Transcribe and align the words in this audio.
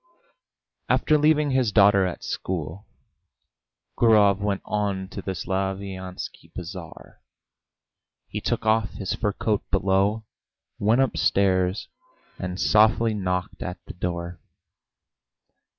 After 0.89 1.15
leaving 1.15 1.51
his 1.51 1.71
daughter 1.71 2.07
at 2.07 2.23
school, 2.23 2.87
Gurov 3.99 4.39
went 4.39 4.63
on 4.65 5.07
to 5.09 5.21
the 5.21 5.35
Slaviansky 5.35 6.51
Bazaar. 6.55 7.21
He 8.27 8.41
took 8.41 8.65
off 8.65 8.93
his 8.93 9.13
fur 9.13 9.33
coat 9.33 9.61
below, 9.69 10.25
went 10.79 11.01
upstairs, 11.01 11.87
and 12.39 12.59
softly 12.59 13.13
knocked 13.13 13.61
at 13.61 13.77
the 13.85 13.93
door. 13.93 14.39